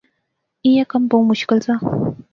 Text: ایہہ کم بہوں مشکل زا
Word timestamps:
ایہہ 0.63 0.89
کم 0.91 1.01
بہوں 1.09 1.25
مشکل 1.31 1.57
زا 1.65 1.75